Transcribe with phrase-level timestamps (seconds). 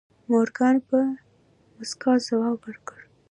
[0.29, 0.97] مورګان په
[1.75, 2.99] موسکا ځواب ورکړ.